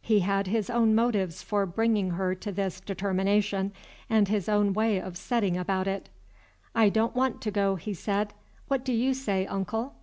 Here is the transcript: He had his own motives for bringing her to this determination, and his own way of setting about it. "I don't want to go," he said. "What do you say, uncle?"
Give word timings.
He 0.00 0.20
had 0.20 0.46
his 0.46 0.70
own 0.70 0.94
motives 0.94 1.42
for 1.42 1.66
bringing 1.66 2.10
her 2.10 2.32
to 2.36 2.52
this 2.52 2.78
determination, 2.80 3.72
and 4.08 4.28
his 4.28 4.48
own 4.48 4.72
way 4.72 5.00
of 5.00 5.16
setting 5.18 5.56
about 5.56 5.88
it. 5.88 6.08
"I 6.76 6.88
don't 6.88 7.16
want 7.16 7.40
to 7.40 7.50
go," 7.50 7.74
he 7.74 7.92
said. 7.92 8.34
"What 8.68 8.84
do 8.84 8.92
you 8.92 9.14
say, 9.14 9.46
uncle?" 9.48 9.96